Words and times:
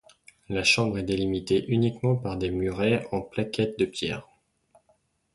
La 0.49 0.63
chambre 0.63 0.97
est 0.97 1.03
délimitée 1.03 1.63
uniquement 1.67 2.15
par 2.15 2.35
des 2.35 2.49
murets 2.49 3.07
en 3.11 3.21
plaquettes 3.21 3.77
de 3.77 3.85
pierre. 3.85 4.27